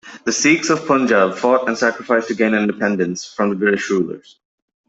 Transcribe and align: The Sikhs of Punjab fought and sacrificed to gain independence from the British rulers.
The 0.25 0.31
Sikhs 0.31 0.71
of 0.71 0.87
Punjab 0.87 1.35
fought 1.35 1.67
and 1.67 1.77
sacrificed 1.77 2.29
to 2.29 2.33
gain 2.33 2.55
independence 2.55 3.23
from 3.23 3.49
the 3.51 3.55
British 3.55 3.87
rulers. 3.91 4.39